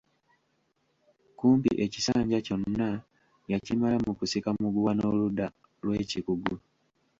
[1.37, 2.89] Kumpi ekisanja kyonna
[3.51, 5.45] yakimala mu kusika muguwa n’oludda
[5.83, 6.55] lw’ekikugu.